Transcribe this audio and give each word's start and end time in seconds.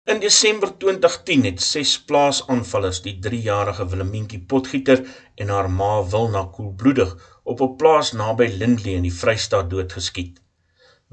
In 0.09 0.21
Desember 0.21 0.71
2010 0.79 1.43
het 1.45 1.61
ses 1.61 1.91
plaasaanvallers 2.09 3.03
die 3.05 3.13
3-jarige 3.25 3.85
Willemientjie 3.91 4.39
Potgieter 4.41 5.03
en 5.37 5.51
haar 5.53 5.67
ma 5.71 5.89
Wilna 6.13 6.47
koelbloedig 6.55 7.11
op 7.53 7.61
'n 7.61 7.75
plaas 7.83 8.13
naby 8.21 8.47
Lindley 8.63 8.95
in 9.01 9.05
die 9.05 9.13
Vrystaat 9.13 9.69
doodgeskiet. 9.71 10.41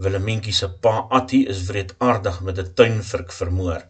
Willemientjie 0.06 0.54
se 0.54 0.70
pa 0.70 0.94
Attie 1.20 1.42
is 1.56 1.66
wreedaardig 1.68 2.40
met 2.42 2.62
'n 2.64 2.74
tuinvurk 2.74 3.36
vermoor. 3.40 3.84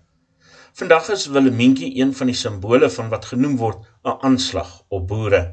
Vandag 0.74 1.10
is 1.10 1.28
Willemientjie 1.38 2.02
een 2.02 2.16
van 2.16 2.34
die 2.34 2.40
simbole 2.42 2.90
van 2.90 3.10
wat 3.10 3.26
genoem 3.26 3.58
word 3.58 3.86
'n 4.04 4.18
aanslag 4.22 4.82
op 4.88 5.08
boere. 5.08 5.44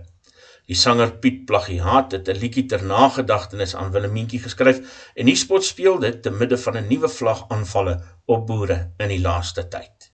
Die 0.70 0.76
sanger 0.78 1.10
Piet 1.18 1.44
Plagiaat 1.46 2.12
het 2.12 2.28
'n 2.28 2.38
liedjie 2.38 2.66
ter 2.66 2.84
nagedagtenis 2.84 3.74
aan 3.76 3.90
Willemientjie 3.90 4.40
geskryf 4.40 5.10
en 5.14 5.26
die 5.26 5.36
spot 5.36 5.64
speel 5.64 5.98
dit 5.98 6.22
te 6.22 6.30
midde 6.30 6.58
van 6.58 6.76
'n 6.76 6.86
nuwe 6.88 7.08
vlagaanvalle 7.08 8.00
op 8.26 8.46
boere 8.46 8.92
in 8.96 9.08
die 9.08 9.20
laaste 9.20 9.68
tyd. 9.68 10.12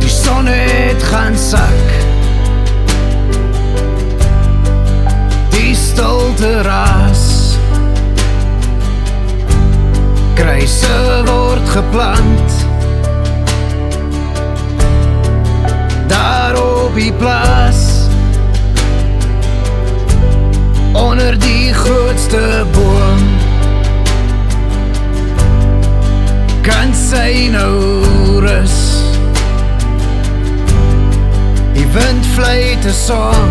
Die 0.00 0.10
son 0.10 0.46
het 0.46 1.02
gaan 1.02 1.38
sak. 1.38 1.65
Kruise 10.66 11.22
word 11.26 11.68
geplant. 11.68 12.50
Daar 16.06 16.56
op 16.62 16.94
die 16.94 17.12
plaas. 17.12 18.08
Onder 20.92 21.38
die 21.38 21.72
grootste 21.72 22.64
boom. 22.72 23.22
Kan 26.62 26.94
sy 26.94 27.48
nou 27.50 27.78
rus. 28.42 28.78
Die 31.78 31.86
wind 31.86 32.26
vluit 32.34 32.84
'n 32.84 32.92
song 33.06 33.50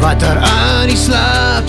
Wat 0.00 0.22
er 0.22 0.38
aan 0.38 0.86
die 0.86 0.96
slaap 0.96 1.68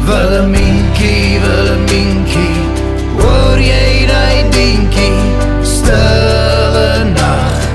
sus 0.00 0.06
Willeminkie, 0.06 1.40
Willeminkie 1.42 2.56
Hoor 3.18 3.58
jy 3.58 4.06
die 4.08 4.42
dinkie 4.54 5.12
Stille 5.64 7.04
nacht 7.14 7.68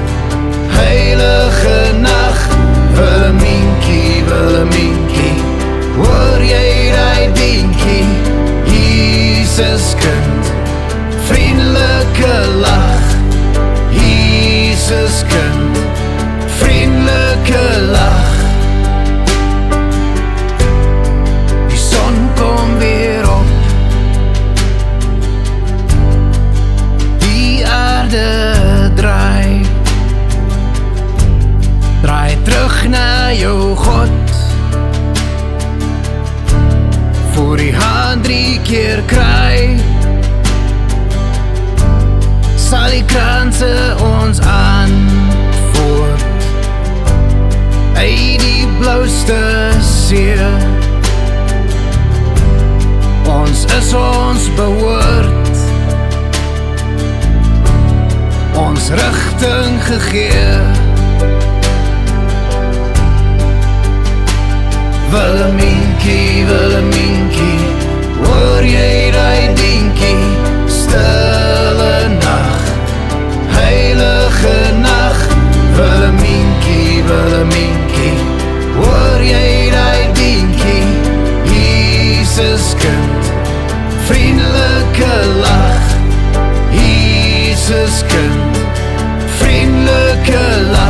Heilige 0.75 1.93
nacht. 2.01 2.49
Willeminkie, 2.95 4.23
Willeminkie 4.29 5.37
Hoor 5.97 6.41
jy 6.41 6.91
die 6.95 7.27
dinkie 7.39 8.07
Jesus 8.71 9.95
kind 10.01 10.53
Vriendelike 11.29 12.35
lach 12.61 13.09
Jesus 13.91 15.23
kind 15.23 15.34
keer 38.65 39.01
kraai 39.05 39.77
Sal 42.57 42.89
die 42.89 43.05
kranse 43.05 43.73
ons 44.01 44.39
antwoord 44.41 46.25
Uit 47.95 48.41
die 48.41 48.67
blauwste 48.79 49.41
see. 50.05 50.35
Ons 53.25 53.65
is 53.77 53.93
ons 53.93 54.49
behoort. 54.55 55.57
Ons 58.53 58.89
richting 58.89 59.81
gegee. 59.87 60.59
Willeminkie, 65.11 66.45
Willeminkie 66.45 67.15
Hoor 67.35 67.54
jy 68.65 69.11
die 69.15 69.47
dinkie 69.59 70.25
Stille 70.67 72.09
nacht 72.19 72.67
Heilige 73.55 74.57
nacht. 74.81 75.29
Willeminkie, 75.77 77.03
Willeminkie 77.09 78.17
Hoor 78.79 79.21
jy 79.23 79.71
die 79.75 80.07
dinkie 80.19 80.87
Jesus 81.51 82.75
kind 82.81 83.31
Vriendelike 84.05 85.13
lach. 85.41 85.87
Jesus 86.71 88.03
kind 88.09 88.59
Vriendelike 89.39 90.43
lach 90.71 90.84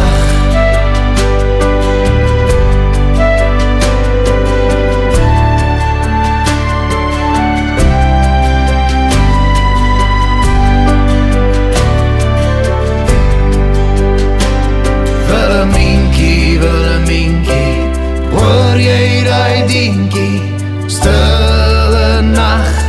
Stille 21.05 22.21
nacht 22.33 22.85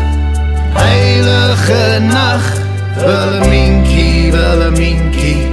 Heilige 0.75 2.01
nacht. 2.01 2.61
Willeminkie, 2.97 4.33
Willeminkie 4.33 5.45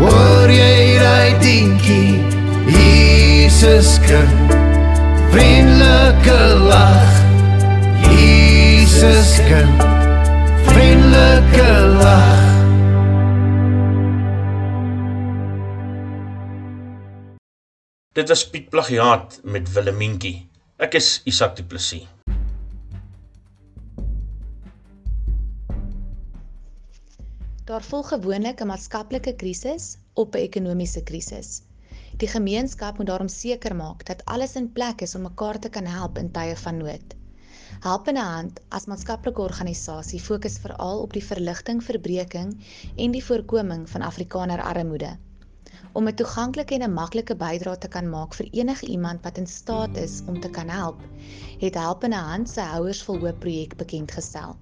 Hoor 0.00 0.50
jy 0.50 0.98
die 0.98 1.36
dinkie 1.44 2.18
Jesus 2.66 4.00
kind 4.02 4.50
Vriendelike 5.30 6.40
lach. 6.66 7.14
Jesus 8.10 9.38
kind 9.46 9.86
Vriendelike 10.66 11.70
lach. 12.02 12.46
Dit 18.12 18.28
was 18.28 18.42
Piet 18.50 18.70
Plagiaat 18.70 19.40
met 19.44 19.72
Willemientjie. 19.72 20.48
Ek 20.78 20.94
is 20.94 21.06
Isak 21.26 21.56
Du 21.58 21.64
Plessis. 21.66 22.04
Daar 27.66 27.82
volg 27.82 28.12
gewoonlik 28.12 28.62
'n 28.62 28.70
maatskaplike 28.70 29.32
krisis 29.40 29.96
op 30.14 30.34
'n 30.34 30.44
ekonomiese 30.48 31.02
krisis. 31.02 31.62
Die 32.22 32.28
gemeenskap 32.28 32.98
moet 32.98 33.10
daarom 33.10 33.28
seker 33.28 33.74
maak 33.74 34.06
dat 34.06 34.24
alles 34.24 34.54
in 34.54 34.72
plek 34.72 35.00
is 35.00 35.14
om 35.14 35.22
mekaar 35.22 35.58
te 35.58 35.68
kan 35.68 35.86
help 35.86 36.18
in 36.18 36.30
tye 36.30 36.56
van 36.56 36.76
nood. 36.76 37.14
Helpende 37.80 38.22
Hand 38.22 38.60
as 38.68 38.86
maatskaplike 38.86 39.40
organisasie 39.40 40.20
fokus 40.20 40.58
veral 40.58 41.02
op 41.02 41.12
die 41.12 41.24
verligting, 41.24 41.82
verbreeking 41.84 42.54
en 42.96 43.10
die 43.10 43.24
voorkoming 43.24 43.90
van 43.90 44.02
Afrikaner 44.02 44.62
armoede. 44.62 45.18
Om 45.92 46.08
'n 46.08 46.14
toeganklike 46.14 46.74
en 46.74 46.82
'n 46.82 46.92
maklike 46.92 47.34
bydrae 47.36 47.78
te 47.78 47.88
kan 47.88 48.08
maak 48.10 48.34
vir 48.34 48.48
enige 48.52 48.86
iemand 48.86 49.22
wat 49.22 49.38
in 49.38 49.46
staat 49.46 49.96
is 49.96 50.22
om 50.26 50.40
te 50.40 50.50
kan 50.50 50.68
help, 50.68 51.00
het 51.58 51.74
Helpende 51.74 52.16
Hand 52.16 52.50
se 52.50 52.60
Houers 52.60 53.02
vol 53.02 53.18
Hoop 53.18 53.38
projek 53.40 53.76
bekend 53.76 54.12
gestel. 54.12 54.56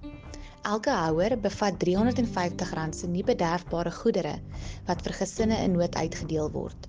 Elke 0.61 0.89
houer 0.89 1.39
bevat 1.39 1.83
R350 1.83 2.93
se 2.93 3.07
nie 3.07 3.23
bederfbare 3.23 3.91
goedere 3.91 4.39
wat 4.85 5.01
vir 5.01 5.13
gesinne 5.13 5.57
in 5.63 5.71
nood 5.71 5.95
uitgedeel 5.95 6.51
word. 6.51 6.87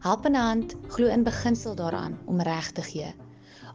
Helpende 0.00 0.38
Hand 0.38 0.74
glo 0.88 1.06
in 1.06 1.22
beginsel 1.22 1.74
daaraan 1.74 2.18
om 2.26 2.40
reg 2.40 2.70
te 2.72 2.82
gee. 2.82 3.14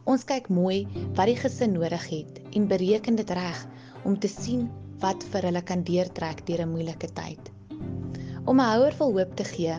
Ons 0.04 0.24
kyk 0.24 0.48
mooi 0.48 0.86
wat 1.14 1.26
die 1.26 1.36
gesin 1.36 1.72
nodig 1.72 2.08
het 2.08 2.40
en 2.52 2.68
bereken 2.68 3.16
dit 3.16 3.30
reg 3.30 3.66
om 4.04 4.18
te 4.18 4.28
sien 4.28 4.70
wat 5.02 5.24
vir 5.32 5.42
hulle 5.42 5.62
kan 5.62 5.82
deurtrek 5.82 6.46
deur 6.46 6.62
'n 6.62 6.70
moeilike 6.70 7.12
tyd. 7.12 7.50
Om 8.48 8.60
'n 8.60 8.64
houer 8.64 8.94
vol 8.96 9.12
hoop 9.12 9.36
te 9.36 9.44
gee 9.44 9.76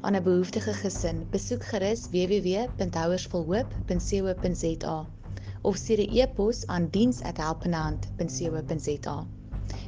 aan 0.00 0.16
'n 0.16 0.22
behoeftige 0.22 0.72
gesin, 0.72 1.26
besoek 1.30 1.64
gerus 1.64 2.08
www.houersvolhoop.co.za 2.12 5.06
of 5.62 5.76
stuur 5.76 6.00
'n 6.00 6.16
e-pos 6.16 6.66
aan 6.66 6.88
diens@helpendehand.co.za. 6.90 9.26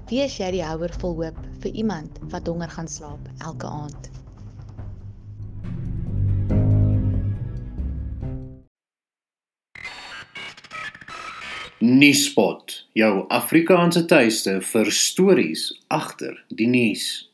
Wie 0.09 0.21
is 0.21 0.37
jy 0.37 0.51
die 0.51 0.65
houer 0.65 0.93
vol 1.01 1.15
hoop 1.23 1.39
vir 1.61 1.73
iemand 1.73 2.19
wat 2.31 2.47
honger 2.47 2.69
gaan 2.69 2.89
slaap 2.89 3.29
elke 3.39 3.67
aand? 3.67 4.11
Nuuspot, 11.79 12.87
jou 12.93 13.25
Afrikaanse 13.29 14.05
tuiste 14.05 14.61
vir 14.61 14.93
stories 14.93 15.83
agter 15.89 16.45
die 16.49 16.69
nuus. 16.69 17.31